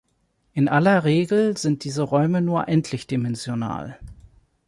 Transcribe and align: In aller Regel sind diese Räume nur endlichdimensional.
In 0.53 0.67
aller 0.67 1.03
Regel 1.03 1.57
sind 1.57 1.83
diese 1.83 2.01
Räume 2.01 2.41
nur 2.41 2.67
endlichdimensional. 2.67 3.99